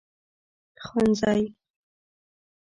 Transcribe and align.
خانزۍ 0.85 1.41